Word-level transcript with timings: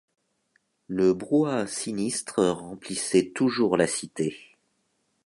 Le 0.87 1.13
brouhaha 1.13 1.67
sinistre 1.67 2.43
remplissait 2.43 3.29
toujours 3.35 3.77
la 3.77 3.85
Cité. 3.85 4.35